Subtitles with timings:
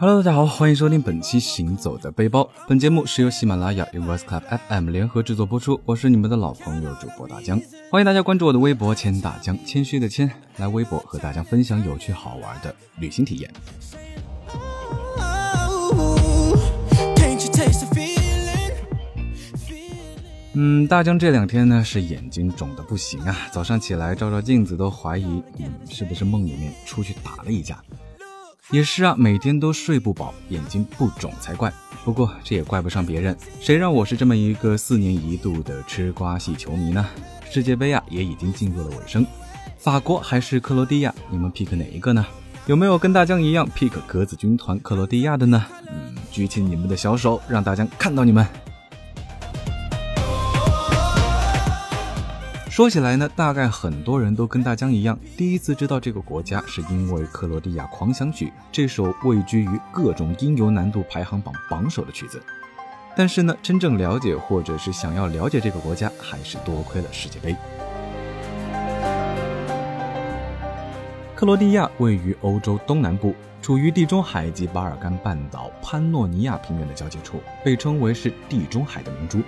[0.00, 2.42] Hello，大家好，欢迎收听本期《行走的背包》。
[2.68, 5.80] 本节目是由喜马拉雅、与 Voice Club FM 联合制作播出。
[5.84, 13.52] 我是你们的老朋友主播大江，欢迎大家关注我的微博“谦大江”，谦虚的谦，来微博和大家分享有趣好玩的旅行体验。
[20.52, 27.82] 嗯，大江这两天呢是眼睛肿的不行啊，早上起来照照镜子都怀疑，嗯，是不是梦里面出去打了一架。
[28.70, 31.72] 也是啊，每天都睡不饱，眼睛不肿才怪。
[32.04, 37.06] 不过这也怪不上别人，谁让我是这么一个四年一度的吃瓜系球迷呢？
[37.50, 39.26] 世界杯啊也已经进入了尾声，
[39.78, 42.26] 法国还是克罗地亚，你们 pick 哪一个呢？
[42.66, 45.64] 有没有跟大江一样 pick 格子军团克罗地亚的呢？
[45.90, 48.46] 嗯，举起你们的小手，让大江看到你们。
[52.78, 62.40] 说起来呢，大概很多人都跟大江一样，第一次知道这个国家是因为《克罗地亚狂想曲》这首位居于各种音游难度排行榜榜首的曲子。
[63.16, 67.56] 但是呢，真正了解或者是想要了解这个国家，还是多亏了世界杯。
[71.34, 79.40] 克罗地亚位于欧洲东南部，处于地中海及巴尔干半岛潘诺尼亚平原的交界处，被称为是地中海的明珠。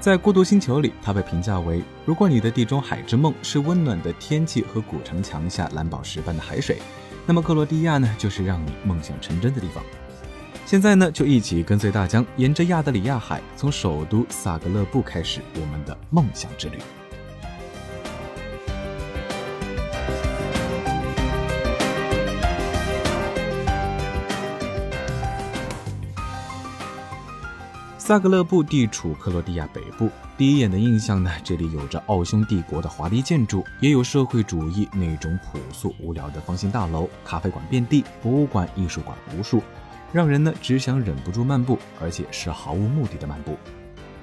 [0.00, 6.78] 在《孤独星球》里，他被评价为：如果你的地中海之梦是温暖的天气和古城墙下蓝宝石般的海水，
[7.26, 9.84] 那么克罗地亚呢，就是让你梦想成真的地方。
[10.64, 16.78] 现在呢，就一起跟随大江，沿着亚得里亚海，从首都萨格勒布开始我们的梦想之旅。
[28.10, 39.62] 萨格勒布地处克罗地亚北部，第一眼的印象呢，这里有着奥匈帝国的华丽建筑，也有社会主义那种朴素无聊的方形大楼，咖啡馆遍地，博物馆、艺术馆无数，
[40.12, 43.56] 让人呢只想忍不住漫步，而且是毫无目的的漫步。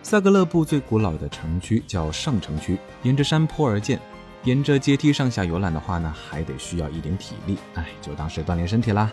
[0.03, 3.97] 萨格勒布最古老的城区叫上城区，沿着山坡而建，
[4.43, 9.09] 沿着阶梯上下游览的话呢，还得需要一点体力，哎，就当是锻炼身体啦。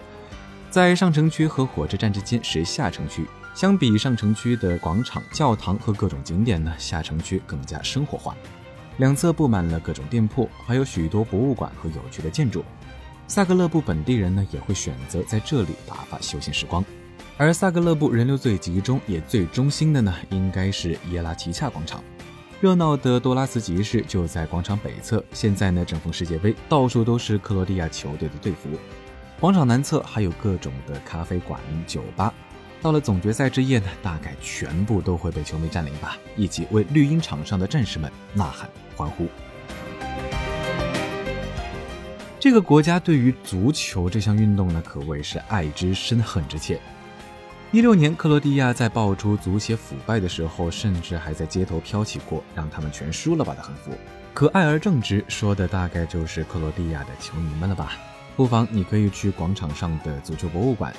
[0.69, 3.25] 在上城区和火车站之间是下城区。
[3.55, 8.35] 相比上城区的广场、教堂和各种景点呢，下城区更加生活化。
[8.97, 12.65] 两侧布满了各种店铺，还有许多博物馆和有趣的建筑。
[13.29, 16.85] 萨格勒布本地人呢，也会选择在这里打发休闲时光。
[17.37, 22.03] 而萨格勒布人流最集中也最中心的呢，应该是耶拉奇恰广场。
[22.61, 25.25] 热闹的多拉茨集市就在广场北侧。
[25.33, 28.69] 现在呢，正逢世界杯，到处都是克罗地亚球队的队服。
[29.39, 32.35] 广场南侧还有各种的咖啡馆、酒吧。
[32.85, 39.27] 到了总决赛之夜呢，大概全部都会被球迷占领吧，一起为绿茵场上的战士们呐喊欢呼。
[42.39, 46.79] 这个国家对于足球这项运动呢，可谓是爱之深恨之切。
[47.73, 53.93] 一六年，克罗地亚在爆出足协腐败的时候，甚至还在街头飘起过“让他们全输了吧”的横幅。
[54.35, 57.93] 可爱而正直，说的大概就是克罗地亚的球迷们了吧？
[58.37, 60.95] 不妨你可以去广场上的足球博物馆。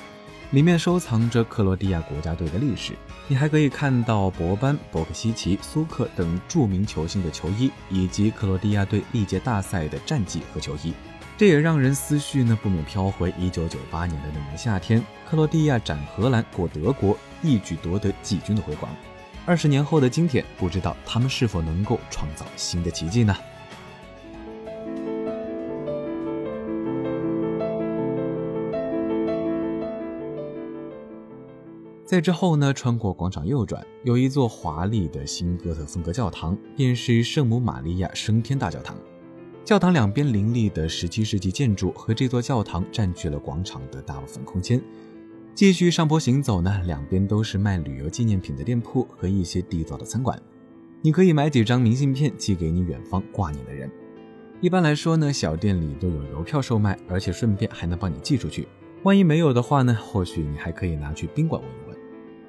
[0.52, 2.92] 里面收藏着克罗地亚国家队的历史，
[3.26, 10.94] 你还可以看到博班、博克西奇、苏克等著名球星的球衣，以及克罗地亚队历届大赛的战绩和球衣。
[11.36, 18.88] 这也让人思绪呢不免飘回1998年的那年夏天，克罗地亚斩荷兰过德国，一举夺得季军的辉煌。
[19.44, 23.36] 二十年后的今天，不知道他们是否能够创造新的奇迹呢？
[32.06, 38.96] 在之后呢，穿过广场右转，有一座华丽的新哥特风格教堂，便是圣母玛利亚升天大教堂。
[39.64, 44.80] 教堂两边林立的17世纪建筑和这座教堂占据了广场的大部分空间。
[45.52, 50.40] 继续上坡行走呢，两边都是卖旅游纪念品的店铺和一些地道的餐馆，
[51.02, 53.90] 你可以买几张明信片寄给你远方挂念的人。
[54.60, 58.68] 一般来说呢，小店里都有邮票售卖，而且顺便还能帮你寄出去。
[59.02, 61.85] 万一没有的话呢，或许你还可以拿去宾馆问问。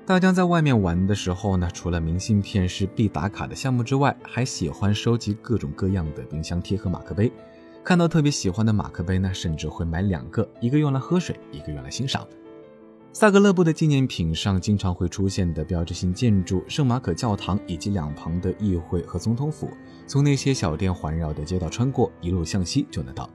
[0.07, 7.29] 大江在外面玩的时候呢，除了明信片是必打卡的项目之外，还喜欢收集各种各样的冰箱贴和马克杯。
[7.83, 12.25] 看到特别喜欢的马克杯呢，甚至会买两个，一个用来喝水，一个用来欣赏。
[13.11, 19.69] 萨格勒布的纪念品上经常会出现的标志性建筑圣马可教堂以及两旁的议会和总统府，
[20.05, 23.29] 从那些小店环绕的街道穿过，一路向西就能到。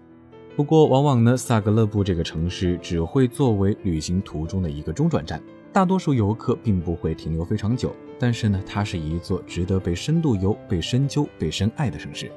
[0.56, 5.38] 不过，往往呢，萨格勒布这个城市只会作为旅行途中的一个中转站。
[5.72, 12.30] 大多数游客并不会停留非常久，但是呢，它是一座值得被深度游、被深究、被深爱的城市。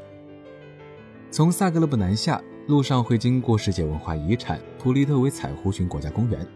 [1.29, 6.47] 从萨格勒布南下，路上会经过世界文化遗产普利特维采湖群国家公园，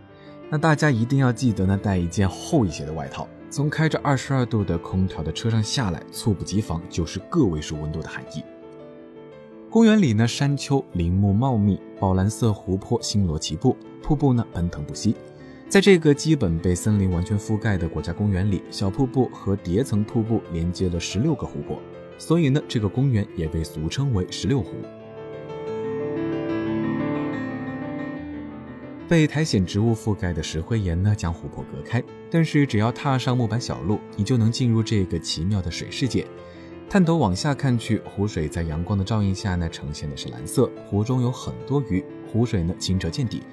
[0.50, 3.28] 那大家一定要记得呢，带一件厚一些的外套。
[3.50, 8.42] 从开着二十二度的空调的车上下来，猝不及防就是个位数温度的寒意。
[9.70, 15.14] 公园里呢，山丘林木茂密，宝蓝色湖泊星罗棋布，瀑布呢奔腾不息。
[15.70, 21.80] 在这个基本被森林完全覆盖的国家公园里，小瀑布和叠层瀑布连接了十六个湖泊，
[22.18, 24.72] 所以呢，这个公园也被俗称为十六湖。
[29.08, 32.04] 被苔藓植物覆盖的石灰岩呢，将湖泊隔开。
[32.32, 36.26] 但是只要踏上木板小路，你就能进入这个奇妙的水世界。
[36.90, 40.68] 探头往下看去，湖水在阳光的照映下呢，呈现的是蓝色。
[40.88, 43.44] 湖中有很多鱼，湖水呢清澈见底，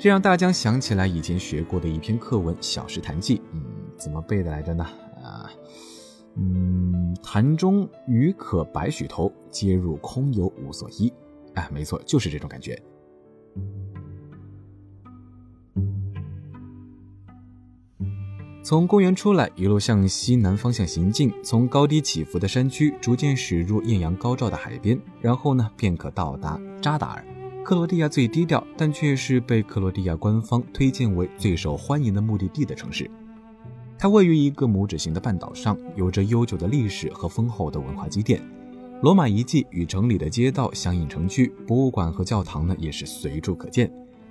[0.00, 3.36] 这让大江想起来以前学过的一篇课文《小石潭记》。
[3.52, 3.62] 嗯，
[3.98, 4.82] 怎么背的来着呢？
[5.22, 5.50] 啊，
[6.36, 11.12] 嗯，潭中鱼可百许头，皆入空游无所依。
[11.52, 12.82] 哎，没错，就是这种感觉。
[18.64, 27.24] 从公园出来，一路向西南方向行进，从高低起伏的山区逐渐驶入艳阳高照的海边，然后呢，便可到达扎达尔，
[27.70, 33.08] 克罗地亚最低调，但却是被克罗地亚官方推荐为最受欢迎的目的地的城市。
[33.96, 38.42] 它位于一个拇指形的半岛上，有着悠久的历史和丰厚的文化积淀。
[39.02, 43.88] 罗马遗迹与城里的街道相映成趣，博物馆和教堂呢也是随处可见。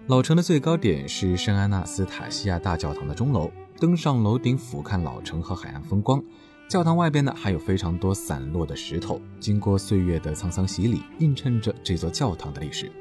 [0.08, 3.50] 老城的最高点是圣安娜斯塔西亚大教堂的钟楼。
[3.80, 6.22] 登上楼顶俯瞰老城和海岸风光，
[6.68, 12.92] 教堂外边呢还有非常多散落的石头，经过岁月的沧桑洗礼，映衬着这座教堂的历史。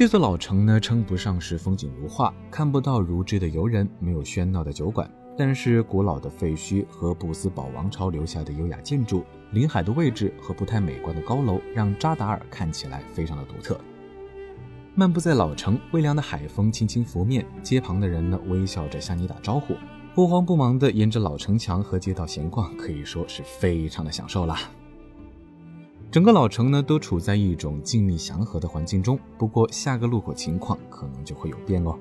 [0.00, 5.06] 这座老城呢称不上是风景如画，看不到如织的游人，没有喧闹的酒馆，
[5.36, 9.22] 但是古老的废墟和布斯堡王朝留下的优雅建筑。
[9.52, 13.78] 临海的位置和不太美观的高楼，让扎达尔看起来非常的独特。
[14.94, 19.74] 漫步在老城，微凉的海风轻轻拂面，街旁的人呢微笑着向你打招呼，
[20.14, 24.56] 不慌不忙地沿着老城墙和街道闲逛，可以说是非常的享受了。
[26.10, 31.96] 整个老城呢都处在一种静谧祥和的环境中，不过下个路口情况可能就会有变哦。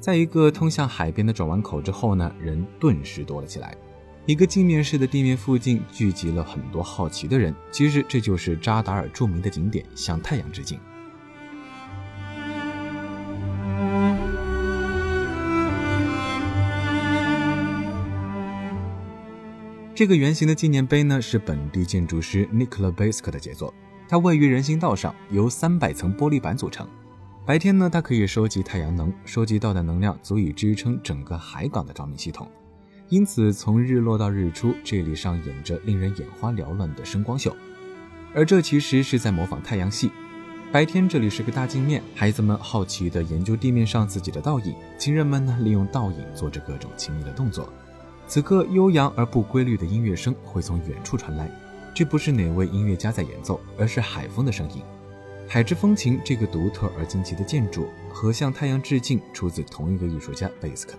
[0.00, 3.76] 在一个通向海边的转弯口之后呢，人顿时多了起来。
[4.24, 10.80] 一个镜面式的地面附近聚集了很多好奇的人，其实这就是扎达尔著名的景点——向太阳致敬。
[19.96, 23.72] 这个圆形的纪念碑呢，是本地建筑师 Nikola b a s k 的杰作。
[24.06, 26.86] 它位于人行道上，由三百层玻璃板组成。
[27.46, 32.46] 白天呢，它可以收集太阳能，收集到的能量足以支撑整个海港的照明系统。
[33.08, 37.56] 因此，从日落到日出，这里上演着令人眼花缭乱的声光秀，
[38.34, 40.10] 而这其实是在模仿太阳系。
[40.70, 47.72] 白天这里是个大镜面，孩子们好奇地研究地面上自己的倒影，情人们呢利用倒影做着各种亲密的动作。
[48.28, 51.48] 此刻，悠扬而不规律的音乐声会从远处传来，
[51.94, 54.82] 这不是哪位音乐家在演奏，而是海风的声音。
[55.48, 60.94] 海之风情这个独特而惊奇的建筑和向太阳致敬，出自同一个艺术家贝斯克。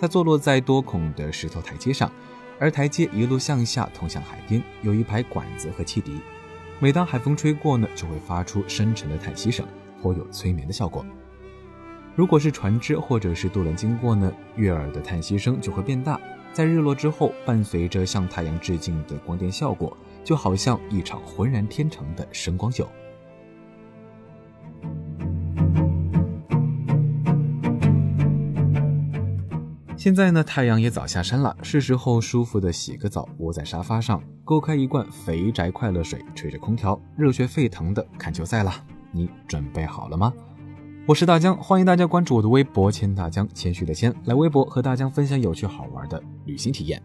[0.00, 2.10] 它坐落在多孔的石头台阶上，
[2.58, 6.20] 而台阶一路向下通向海边，有一排管子和汽笛。
[6.80, 9.64] 每当海风吹过呢，就会发出深沉的叹息声，
[10.02, 11.06] 颇有催眠的效果。
[12.16, 16.20] 如果是船只或者是渡轮经过呢，悦耳的叹息声就会变大。
[16.52, 22.88] 在日落之后，伴随着向太阳致敬的光电效果，就好像一场浑然天成的声光秀。
[29.96, 38.72] 现在呢，太阳也早下山了，是时候舒服的洗个澡，窝在沙发上，勾开一罐肥宅快乐水，吹着空调，热血沸腾的看球赛了。
[39.10, 40.32] 你准备好了吗？
[41.08, 47.02] 我是大江，欢迎大家关注我的微博“千大江”，谦虚的谦，来微博和大江分享有趣好玩的旅行体验。